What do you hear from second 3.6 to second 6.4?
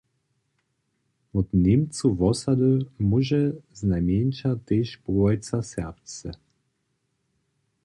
znajmjeńša tež połojca serbsce.